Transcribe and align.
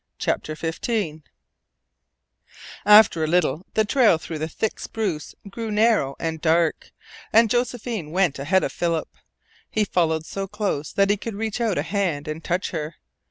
CHAPTER 0.17 0.55
FIFTEEN 0.55 1.21
After 2.87 3.23
a 3.23 3.27
little 3.27 3.67
the 3.75 3.85
trail 3.85 4.17
through 4.17 4.39
the 4.39 4.47
thick 4.47 4.79
spruce 4.79 5.35
grew 5.47 5.69
narrow 5.69 6.15
and 6.19 6.41
dark, 6.41 6.89
and 7.31 7.51
Josephine 7.51 8.09
went 8.09 8.39
ahead 8.39 8.63
of 8.63 8.71
Philip. 8.71 9.09
He 9.69 9.85
followed 9.85 10.25
so 10.25 10.47
close 10.47 10.91
that 10.91 11.11
he 11.11 11.17
could 11.17 11.35
reach 11.35 11.61
out 11.61 11.77
a 11.77 11.83
hand 11.83 12.27
and 12.27 12.43
touch 12.43 12.71
her. 12.71 12.95